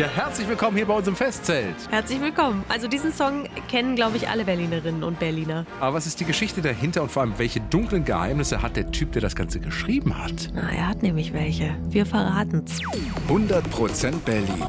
Ja, 0.00 0.06
herzlich 0.06 0.48
willkommen 0.48 0.78
hier 0.78 0.86
bei 0.86 0.94
uns 0.94 1.06
im 1.08 1.14
Festzelt. 1.14 1.76
Herzlich 1.90 2.22
willkommen. 2.22 2.64
Also 2.70 2.88
diesen 2.88 3.12
Song 3.12 3.46
kennen, 3.68 3.96
glaube 3.96 4.16
ich, 4.16 4.30
alle 4.30 4.46
Berlinerinnen 4.46 5.04
und 5.04 5.18
Berliner. 5.18 5.66
Aber 5.78 5.96
was 5.96 6.06
ist 6.06 6.18
die 6.20 6.24
Geschichte 6.24 6.62
dahinter 6.62 7.02
und 7.02 7.12
vor 7.12 7.20
allem, 7.20 7.34
welche 7.36 7.60
dunklen 7.60 8.06
Geheimnisse 8.06 8.62
hat 8.62 8.76
der 8.76 8.90
Typ, 8.90 9.12
der 9.12 9.20
das 9.20 9.36
Ganze 9.36 9.60
geschrieben 9.60 10.16
hat? 10.16 10.48
Na, 10.54 10.70
er 10.72 10.88
hat 10.88 11.02
nämlich 11.02 11.34
welche. 11.34 11.76
Wir 11.90 12.06
verraten's. 12.06 12.78
100% 13.28 14.20
Berlin. 14.24 14.64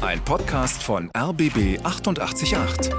Ein 0.00 0.18
Podcast 0.24 0.82
von 0.82 1.12
RBB 1.16 1.78
888. 1.84 2.90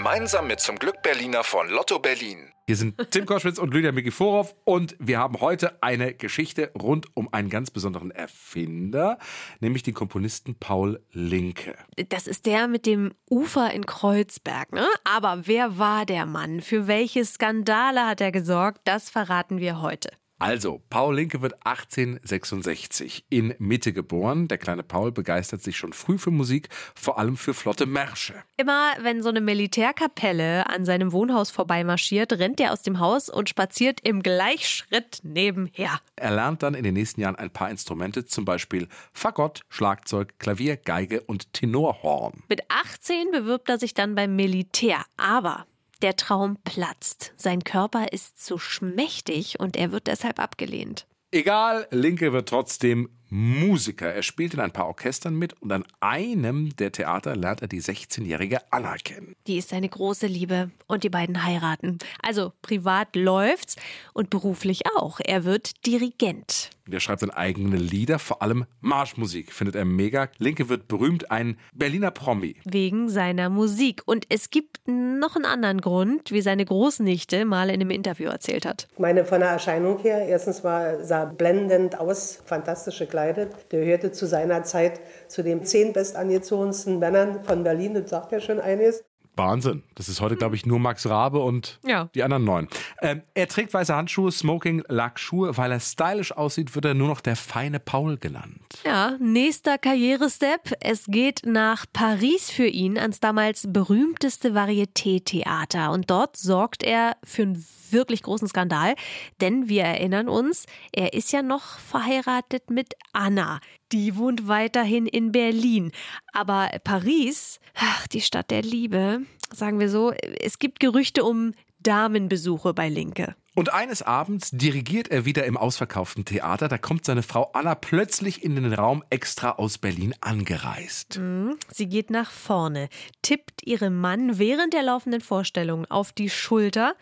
Gemeinsam 0.00 0.46
mit 0.46 0.60
zum 0.60 0.78
Glück 0.78 1.02
Berliner 1.02 1.44
von 1.44 1.68
Lotto 1.68 1.98
Berlin. 1.98 2.54
Hier 2.66 2.76
sind 2.76 2.96
Tim 3.10 3.26
Koschwitz 3.26 3.58
und 3.58 3.74
Lydia 3.74 3.92
Mikiforov 3.92 4.54
und 4.64 4.96
wir 4.98 5.18
haben 5.18 5.42
heute 5.42 5.82
eine 5.82 6.14
Geschichte 6.14 6.72
rund 6.74 7.14
um 7.14 7.30
einen 7.34 7.50
ganz 7.50 7.70
besonderen 7.70 8.10
Erfinder, 8.10 9.18
nämlich 9.60 9.82
den 9.82 9.92
Komponisten 9.92 10.54
Paul 10.54 11.04
Linke. 11.12 11.76
Das 12.08 12.26
ist 12.26 12.46
der 12.46 12.66
mit 12.66 12.86
dem 12.86 13.12
Ufer 13.28 13.74
in 13.74 13.84
Kreuzberg, 13.84 14.72
ne? 14.72 14.86
Aber 15.04 15.46
wer 15.46 15.76
war 15.76 16.06
der 16.06 16.24
Mann? 16.24 16.62
Für 16.62 16.86
welche 16.86 17.22
Skandale 17.26 18.06
hat 18.06 18.22
er 18.22 18.32
gesorgt? 18.32 18.80
Das 18.84 19.10
verraten 19.10 19.58
wir 19.58 19.82
heute. 19.82 20.08
Also, 20.40 20.80
Paul 20.88 21.16
Linke 21.16 21.42
wird 21.42 21.54
1866 21.66 23.26
in 23.28 23.54
Mitte 23.58 23.92
geboren. 23.92 24.48
Der 24.48 24.56
kleine 24.56 24.82
Paul 24.82 25.12
begeistert 25.12 25.62
sich 25.62 25.76
schon 25.76 25.92
früh 25.92 26.16
für 26.16 26.30
Musik, 26.30 26.70
vor 26.94 27.18
allem 27.18 27.36
für 27.36 27.52
flotte 27.52 27.84
Märsche. 27.84 28.32
Immer 28.56 28.94
wenn 29.02 29.22
so 29.22 29.28
eine 29.28 29.42
Militärkapelle 29.42 30.66
an 30.66 30.86
seinem 30.86 31.12
Wohnhaus 31.12 31.50
vorbeimarschiert, 31.50 32.32
rennt 32.32 32.58
er 32.58 32.72
aus 32.72 32.80
dem 32.80 33.00
Haus 33.00 33.28
und 33.28 33.50
spaziert 33.50 34.00
im 34.02 34.22
Gleichschritt 34.22 35.20
nebenher. 35.24 36.00
Er 36.16 36.30
lernt 36.30 36.62
dann 36.62 36.72
in 36.72 36.84
den 36.84 36.94
nächsten 36.94 37.20
Jahren 37.20 37.36
ein 37.36 37.50
paar 37.50 37.68
Instrumente, 37.68 38.24
zum 38.24 38.46
Beispiel 38.46 38.88
Fagott, 39.12 39.60
Schlagzeug, 39.68 40.38
Klavier, 40.38 40.78
Geige 40.78 41.20
und 41.20 41.52
Tenorhorn. 41.52 42.44
Mit 42.48 42.62
18 42.70 43.30
bewirbt 43.30 43.68
er 43.68 43.78
sich 43.78 43.92
dann 43.92 44.14
beim 44.14 44.36
Militär, 44.36 45.04
aber 45.18 45.66
der 46.02 46.16
Traum 46.16 46.56
platzt. 46.64 47.32
Sein 47.36 47.64
Körper 47.64 48.12
ist 48.12 48.44
zu 48.44 48.58
schmächtig 48.58 49.60
und 49.60 49.76
er 49.76 49.92
wird 49.92 50.06
deshalb 50.06 50.38
abgelehnt. 50.38 51.06
Egal, 51.30 51.86
Linke 51.90 52.32
wird 52.32 52.48
trotzdem 52.48 53.08
Musiker. 53.30 54.12
Er 54.12 54.22
spielt 54.22 54.54
in 54.54 54.60
ein 54.60 54.72
paar 54.72 54.86
Orchestern 54.86 55.36
mit 55.36 55.54
und 55.62 55.72
an 55.72 55.84
einem 56.00 56.76
der 56.76 56.92
Theater 56.92 57.36
lernt 57.36 57.62
er 57.62 57.68
die 57.68 57.80
16-jährige 57.80 58.72
Anna 58.72 58.96
kennen. 58.96 59.34
Die 59.46 59.58
ist 59.58 59.70
seine 59.70 59.88
große 59.88 60.26
Liebe 60.26 60.70
und 60.88 61.04
die 61.04 61.10
beiden 61.10 61.44
heiraten. 61.44 61.98
Also 62.22 62.52
privat 62.60 63.14
läuft's 63.14 63.76
und 64.12 64.30
beruflich 64.30 64.82
auch. 64.96 65.20
Er 65.24 65.44
wird 65.44 65.86
Dirigent. 65.86 66.70
Der 66.90 66.98
schreibt 66.98 67.22
dann 67.22 67.30
eigene 67.30 67.76
Lieder, 67.76 68.18
vor 68.18 68.42
allem 68.42 68.64
Marschmusik, 68.80 69.52
findet 69.52 69.76
er 69.76 69.84
mega. 69.84 70.28
Linke 70.38 70.68
wird 70.68 70.88
berühmt, 70.88 71.30
ein 71.30 71.56
Berliner 71.72 72.10
Promi. 72.10 72.56
Wegen 72.64 73.08
seiner 73.08 73.48
Musik. 73.48 74.02
Und 74.06 74.26
es 74.28 74.50
gibt 74.50 74.80
noch 74.86 75.36
einen 75.36 75.44
anderen 75.44 75.80
Grund, 75.80 76.32
wie 76.32 76.40
seine 76.40 76.64
Großnichte 76.64 77.44
mal 77.44 77.68
in 77.68 77.76
einem 77.76 77.90
Interview 77.90 78.28
erzählt 78.28 78.66
hat. 78.66 78.88
Ich 78.92 78.98
meine, 78.98 79.24
von 79.24 79.38
der 79.40 79.50
Erscheinung 79.50 79.98
her, 79.98 80.26
erstens 80.26 80.64
war, 80.64 81.04
sah 81.04 81.26
blendend 81.26 81.98
aus, 82.00 82.42
fantastische 82.44 83.06
gekleidet. 83.20 83.72
Der 83.72 83.80
gehörte 83.80 84.12
zu 84.12 84.26
seiner 84.26 84.62
Zeit 84.64 85.00
zu 85.28 85.42
den 85.42 85.64
zehn 85.64 85.92
bestangezogensten 85.92 86.98
Männern 86.98 87.42
von 87.44 87.62
Berlin. 87.62 87.94
Das 87.94 88.10
sagt 88.10 88.32
ja 88.32 88.40
schon 88.40 88.60
einiges. 88.60 89.04
Wahnsinn. 89.36 89.82
Das 89.94 90.08
ist 90.08 90.20
heute, 90.20 90.36
glaube 90.36 90.54
ich, 90.56 90.66
nur 90.66 90.78
Max 90.78 91.08
Rabe 91.08 91.38
und 91.40 91.78
Ja. 91.84 92.10
die 92.14 92.22
anderen 92.22 92.44
neun. 92.44 92.68
Ähm, 93.00 93.22
er 93.34 93.48
trägt 93.48 93.72
weiße 93.72 93.94
Handschuhe, 93.94 94.30
Smoking, 94.32 94.82
Lackschuhe. 94.88 95.56
Weil 95.56 95.72
er 95.72 95.80
stylisch 95.80 96.32
aussieht, 96.32 96.74
wird 96.74 96.84
er 96.84 96.94
nur 96.94 97.08
noch 97.08 97.20
der 97.20 97.36
feine 97.36 97.80
Paul 97.80 98.18
genannt. 98.18 98.60
Ja, 98.84 99.16
nächster 99.18 99.78
Karrierestep. 99.78 100.74
Es 100.80 101.06
geht 101.06 101.42
nach 101.46 101.86
Paris 101.92 102.50
für 102.50 102.66
ihn, 102.66 102.98
ans 102.98 103.20
damals 103.20 103.66
berühmteste 103.68 104.54
Varieté-Theater. 104.54 105.90
Und 105.92 106.10
dort 106.10 106.36
sorgt 106.36 106.82
er 106.82 107.16
für 107.24 107.42
einen 107.42 107.64
wirklich 107.90 108.22
großen 108.22 108.48
Skandal. 108.48 108.94
Denn 109.40 109.68
wir 109.68 109.82
erinnern 109.84 110.28
uns, 110.28 110.66
er 110.92 111.12
ist 111.14 111.32
ja 111.32 111.42
noch 111.42 111.78
verheiratet 111.78 112.70
mit 112.70 112.94
Anna. 113.12 113.60
Die 113.92 114.16
wohnt 114.16 114.46
weiterhin 114.46 115.06
in 115.06 115.32
Berlin. 115.32 115.92
Aber 116.32 116.70
Paris, 116.84 117.58
ach, 117.74 118.06
die 118.06 118.20
Stadt 118.20 118.50
der 118.50 118.62
Liebe, 118.62 119.22
sagen 119.52 119.80
wir 119.80 119.88
so, 119.88 120.12
es 120.12 120.58
gibt 120.58 120.80
Gerüchte 120.80 121.24
um 121.24 121.52
Damenbesuche 121.82 122.74
bei 122.74 122.88
Linke. 122.88 123.34
Und 123.54 123.72
eines 123.72 124.02
Abends 124.02 124.50
dirigiert 124.52 125.08
er 125.08 125.24
wieder 125.24 125.44
im 125.44 125.56
ausverkauften 125.56 126.24
Theater. 126.24 126.68
Da 126.68 126.78
kommt 126.78 127.04
seine 127.04 127.22
Frau 127.22 127.50
Anna 127.52 127.74
plötzlich 127.74 128.44
in 128.44 128.54
den 128.54 128.72
Raum 128.72 129.02
extra 129.10 129.52
aus 129.52 129.78
Berlin 129.78 130.14
angereist. 130.20 131.20
Sie 131.68 131.88
geht 131.88 132.10
nach 132.10 132.30
vorne, 132.30 132.88
tippt 133.22 133.66
ihrem 133.66 134.00
Mann 134.00 134.38
während 134.38 134.72
der 134.72 134.84
laufenden 134.84 135.20
Vorstellung 135.20 135.84
auf 135.86 136.12
die 136.12 136.30
Schulter. 136.30 136.94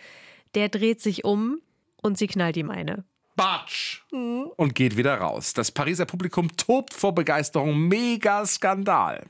Der 0.55 0.71
dreht 0.71 1.03
sich 1.03 1.25
um 1.25 1.61
und 2.03 2.17
sie 2.17 2.29
knallt 2.29 2.57
ihm 2.57 2.71
eine. 2.71 3.05
Batsch! 3.39 4.01
Und 4.11 4.75
geht 4.75 4.97
wieder 4.97 5.15
raus. 5.15 5.55
Das 5.55 5.71
Pariser 5.71 6.07
Publikum 6.07 6.57
tobt 6.57 6.93
vor 6.93 7.15
Begeisterung. 7.15 7.79
Mega 7.87 8.45
Skandal. 8.45 9.27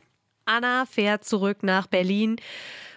Anna 0.46 0.86
fährt 0.86 1.24
zurück 1.24 1.62
nach 1.62 1.86
Berlin 1.88 2.36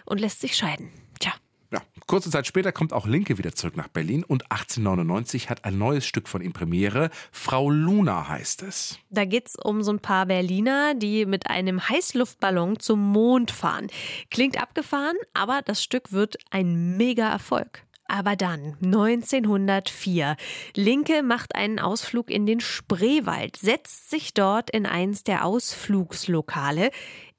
und 0.06 0.20
lässt 0.20 0.40
sich 0.40 0.56
scheiden. 0.56 0.88
Tja, 1.20 1.34
Ja, 1.70 1.82
kurze 2.06 2.30
Zeit 2.30 2.46
später 2.46 2.72
kommt 2.72 2.94
auch 2.94 3.06
Linke 3.06 3.36
wieder 3.36 3.54
zurück 3.54 3.76
nach 3.76 3.88
Berlin 3.88 4.24
und 4.24 4.50
1899 4.50 5.50
hat 5.50 5.66
ein 5.66 5.76
neues 5.76 6.06
Stück 6.06 6.28
von 6.28 6.40
ihm 6.40 6.54
Premiere. 6.54 7.10
Frau 7.30 7.68
Luna 7.68 8.26
heißt 8.28 8.62
es. 8.62 8.98
da 9.10 9.26
geht's 9.26 9.54
um 9.62 9.82
so 9.82 9.92
ein 9.92 10.00
paar 10.00 10.24
Berliner, 10.24 10.94
die 10.94 11.26
mit 11.26 11.50
einem 11.50 11.86
Heißluftballon 11.90 12.78
zum 12.80 13.12
Mond 13.12 13.50
fahren. 13.50 13.88
Klingt 14.30 14.58
abgefahren, 14.58 15.16
aber 15.34 15.60
das 15.62 15.82
Stück 15.82 16.12
wird 16.12 16.38
ein 16.50 16.96
Mega-Erfolg. 16.96 17.84
Aber 18.12 18.36
dann, 18.36 18.76
1904. 18.84 20.36
Linke 20.76 21.22
macht 21.22 21.54
einen 21.54 21.78
Ausflug 21.78 22.30
in 22.30 22.44
den 22.44 22.60
Spreewald, 22.60 23.56
setzt 23.56 24.10
sich 24.10 24.34
dort 24.34 24.68
in 24.68 24.84
eins 24.84 25.24
der 25.24 25.46
Ausflugslokale, 25.46 26.90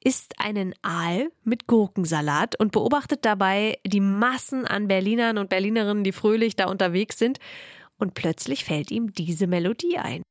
isst 0.03 0.33
einen 0.39 0.73
Aal 0.81 1.29
mit 1.43 1.67
Gurkensalat 1.67 2.59
und 2.59 2.71
beobachtet 2.71 3.23
dabei 3.23 3.77
die 3.85 3.99
Massen 3.99 4.65
an 4.65 4.87
Berlinern 4.87 5.37
und 5.37 5.49
Berlinerinnen, 5.49 6.03
die 6.03 6.11
fröhlich 6.11 6.55
da 6.55 6.65
unterwegs 6.65 7.19
sind. 7.19 7.37
Und 7.99 8.15
plötzlich 8.15 8.65
fällt 8.65 8.89
ihm 8.89 9.13
diese 9.13 9.45
Melodie 9.45 9.99
ein. 9.99 10.23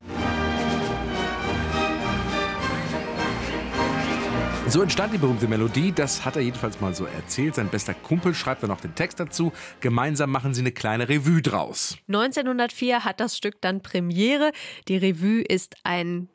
So 4.69 4.81
entstand 4.81 5.13
die 5.13 5.19
berühmte 5.19 5.49
Melodie, 5.49 5.93
das 5.93 6.25
hat 6.25 6.37
er 6.37 6.43
jedenfalls 6.43 6.81
mal 6.81 6.95
so 6.95 7.05
erzählt. 7.05 7.57
Sein 7.57 7.69
bester 7.69 7.95
Kumpel 7.95 8.35
schreibt 8.35 8.63
dann 8.63 8.71
noch 8.71 8.81
den 8.81 8.95
Text 8.95 9.21
dazu. 9.21 9.53
Gemeinsam 9.81 10.31
machen 10.31 10.55
sie 10.55 10.63
eine 10.63 10.73
kleine 10.73 11.09
Revue 11.09 11.43
draus. 11.43 11.99
1904 12.09 13.05
hat 13.05 13.21
das 13.21 13.37
Stück 13.37 13.61
dann 13.61 13.83
Premiere. 13.83 14.53
Die 14.89 14.97
Revue 14.97 15.43
ist 15.43 15.75
ein 15.83 16.29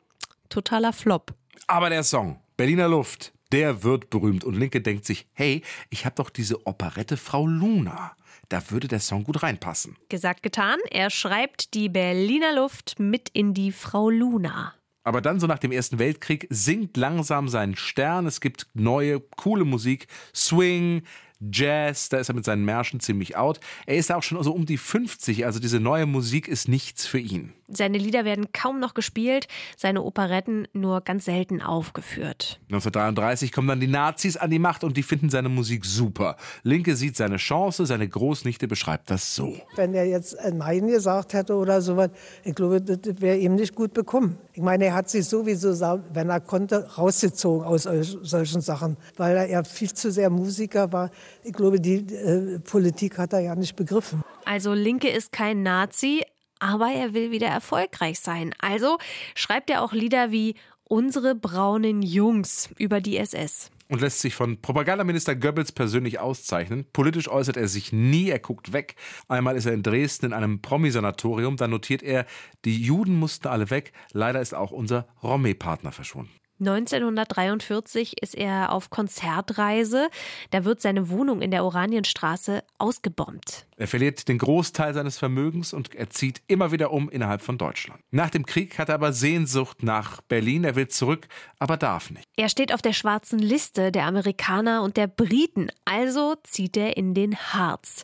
totaler 0.50 0.92
Flop. 0.92 1.34
Aber 1.66 1.90
der 1.90 2.04
Song, 2.04 2.38
Berliner 2.56 2.88
Luft, 2.88 3.32
der 3.50 3.82
wird 3.82 4.10
berühmt. 4.10 4.44
Und 4.44 4.54
Linke 4.54 4.80
denkt 4.82 5.04
sich, 5.04 5.26
hey, 5.32 5.62
ich 5.90 6.04
habe 6.04 6.14
doch 6.14 6.30
diese 6.30 6.66
Operette 6.66 7.16
Frau 7.16 7.46
Luna. 7.46 8.14
Da 8.48 8.70
würde 8.70 8.88
der 8.88 9.00
Song 9.00 9.24
gut 9.24 9.42
reinpassen. 9.42 9.96
Gesagt, 10.08 10.42
getan. 10.42 10.78
Er 10.90 11.10
schreibt 11.10 11.74
die 11.74 11.88
Berliner 11.88 12.54
Luft 12.54 12.98
mit 12.98 13.30
in 13.30 13.52
die 13.52 13.72
Frau 13.72 14.10
Luna. 14.10 14.74
Aber 15.08 15.22
dann 15.22 15.40
so 15.40 15.46
nach 15.46 15.58
dem 15.58 15.72
Ersten 15.72 15.98
Weltkrieg 15.98 16.46
sinkt 16.50 16.98
langsam 16.98 17.48
sein 17.48 17.76
Stern. 17.76 18.26
Es 18.26 18.42
gibt 18.42 18.66
neue, 18.74 19.20
coole 19.20 19.64
Musik, 19.64 20.06
Swing, 20.34 21.00
Jazz, 21.40 22.08
da 22.08 22.18
ist 22.18 22.28
er 22.28 22.34
mit 22.34 22.44
seinen 22.44 22.64
Märschen 22.64 23.00
ziemlich 23.00 23.36
out. 23.36 23.60
Er 23.86 23.96
ist 23.96 24.10
auch 24.12 24.22
schon 24.22 24.42
so 24.42 24.52
um 24.52 24.66
die 24.66 24.76
50, 24.76 25.46
also 25.46 25.60
diese 25.60 25.78
neue 25.78 26.06
Musik 26.06 26.48
ist 26.48 26.68
nichts 26.68 27.06
für 27.06 27.18
ihn. 27.18 27.52
Seine 27.70 27.98
Lieder 27.98 28.24
werden 28.24 28.50
kaum 28.52 28.80
noch 28.80 28.94
gespielt, 28.94 29.46
seine 29.76 30.02
Operetten 30.02 30.66
nur 30.72 31.02
ganz 31.02 31.26
selten 31.26 31.60
aufgeführt. 31.60 32.60
1933 32.70 33.52
kommen 33.52 33.68
dann 33.68 33.78
die 33.78 33.86
Nazis 33.86 34.38
an 34.38 34.50
die 34.50 34.58
Macht 34.58 34.84
und 34.84 34.96
die 34.96 35.02
finden 35.02 35.28
seine 35.28 35.50
Musik 35.50 35.84
super. 35.84 36.36
Linke 36.62 36.96
sieht 36.96 37.16
seine 37.16 37.36
Chance, 37.36 37.84
seine 37.84 38.08
Großnichte 38.08 38.68
beschreibt 38.68 39.10
das 39.10 39.34
so. 39.34 39.54
Wenn 39.76 39.92
er 39.92 40.06
jetzt 40.06 40.38
ein 40.38 40.58
Nein 40.58 40.88
gesagt 40.88 41.34
hätte 41.34 41.54
oder 41.54 41.82
sowas, 41.82 42.08
ich 42.42 42.54
glaube, 42.54 42.80
das 42.80 43.20
wäre 43.20 43.36
ihm 43.36 43.54
nicht 43.54 43.74
gut 43.74 43.92
bekommen. 43.92 44.38
Ich 44.54 44.62
meine, 44.62 44.86
er 44.86 44.94
hat 44.94 45.10
sich 45.10 45.26
sowieso, 45.26 45.68
wenn 46.12 46.30
er 46.30 46.40
konnte, 46.40 46.88
rausgezogen 46.96 47.66
aus 47.66 47.82
solchen 47.82 48.62
Sachen, 48.62 48.96
weil 49.18 49.36
er 49.36 49.64
viel 49.64 49.92
zu 49.92 50.10
sehr 50.10 50.30
Musiker 50.30 50.90
war. 50.90 51.10
Ich 51.44 51.52
glaube, 51.52 51.80
die 51.80 51.96
äh, 52.14 52.58
Politik 52.60 53.18
hat 53.18 53.32
er 53.32 53.40
ja 53.40 53.54
nicht 53.54 53.76
begriffen. 53.76 54.22
Also 54.44 54.72
Linke 54.74 55.08
ist 55.08 55.32
kein 55.32 55.62
Nazi, 55.62 56.24
aber 56.58 56.88
er 56.90 57.14
will 57.14 57.30
wieder 57.30 57.48
erfolgreich 57.48 58.20
sein. 58.20 58.54
Also 58.60 58.98
schreibt 59.34 59.70
er 59.70 59.82
auch 59.82 59.92
Lieder 59.92 60.30
wie 60.30 60.54
Unsere 60.90 61.34
braunen 61.34 62.00
Jungs 62.00 62.70
über 62.78 63.02
die 63.02 63.18
SS. 63.18 63.70
und 63.90 64.00
lässt 64.00 64.20
sich 64.20 64.34
von 64.34 64.62
Propagandaminister 64.62 65.36
Goebbels 65.36 65.70
persönlich 65.72 66.18
auszeichnen. 66.18 66.86
Politisch 66.94 67.28
äußert 67.28 67.58
er 67.58 67.68
sich 67.68 67.92
nie, 67.92 68.30
er 68.30 68.38
guckt 68.38 68.72
weg. 68.72 68.94
Einmal 69.28 69.54
ist 69.56 69.66
er 69.66 69.74
in 69.74 69.82
Dresden 69.82 70.26
in 70.26 70.32
einem 70.32 70.62
Promisanatorium, 70.62 71.58
da 71.58 71.68
notiert 71.68 72.02
er, 72.02 72.24
die 72.64 72.82
Juden 72.82 73.18
mussten 73.18 73.48
alle 73.48 73.68
weg, 73.68 73.92
leider 74.12 74.40
ist 74.40 74.54
auch 74.54 74.70
unser 74.70 75.08
Romme-Partner 75.22 75.92
verschwunden. 75.92 76.32
1943 76.60 78.22
ist 78.22 78.34
er 78.34 78.72
auf 78.72 78.90
Konzertreise. 78.90 80.08
Da 80.50 80.64
wird 80.64 80.80
seine 80.80 81.08
Wohnung 81.08 81.40
in 81.40 81.50
der 81.50 81.64
Oranienstraße 81.64 82.62
ausgebombt. 82.78 83.66
Er 83.76 83.86
verliert 83.86 84.28
den 84.28 84.38
Großteil 84.38 84.92
seines 84.92 85.18
Vermögens 85.18 85.72
und 85.72 85.94
er 85.94 86.10
zieht 86.10 86.42
immer 86.48 86.72
wieder 86.72 86.90
um 86.92 87.08
innerhalb 87.08 87.42
von 87.42 87.58
Deutschland. 87.58 88.00
Nach 88.10 88.30
dem 88.30 88.44
Krieg 88.44 88.78
hat 88.78 88.88
er 88.88 88.96
aber 88.96 89.12
Sehnsucht 89.12 89.82
nach 89.82 90.20
Berlin. 90.22 90.64
Er 90.64 90.74
will 90.74 90.88
zurück, 90.88 91.28
aber 91.58 91.76
darf 91.76 92.10
nicht. 92.10 92.26
Er 92.36 92.48
steht 92.48 92.74
auf 92.74 92.82
der 92.82 92.92
schwarzen 92.92 93.38
Liste 93.38 93.92
der 93.92 94.06
Amerikaner 94.06 94.82
und 94.82 94.96
der 94.96 95.06
Briten. 95.06 95.68
Also 95.84 96.34
zieht 96.42 96.76
er 96.76 96.96
in 96.96 97.14
den 97.14 97.36
Harz. 97.36 98.02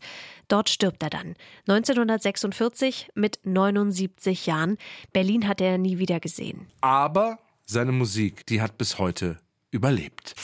Dort 0.49 0.69
stirbt 0.69 1.03
er 1.03 1.11
dann. 1.11 1.35
1946 1.67 3.11
mit 3.15 3.41
79 3.45 4.47
Jahren. 4.47 4.77
Berlin 5.13 5.49
hat 5.49 5.61
er 5.61 5.79
nie 5.79 5.99
wieder 5.99 6.21
gesehen. 6.21 6.69
Aber 6.81 7.39
seine 7.67 7.93
Musik, 7.93 8.47
die 8.47 8.61
hat 8.61 8.79
bis 8.79 8.99
heute 8.99 9.39
überlebt. 9.71 10.35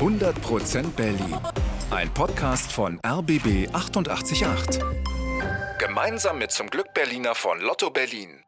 100% 0.00 0.90
Berlin. 0.90 1.36
Ein 1.90 2.12
Podcast 2.12 2.70
von 2.70 3.00
RBB 3.04 3.68
888. 3.72 4.80
Gemeinsam 5.78 6.38
mit 6.38 6.52
zum 6.52 6.68
Glück 6.68 6.92
Berliner 6.94 7.34
von 7.34 7.60
Lotto 7.60 7.90
Berlin. 7.90 8.44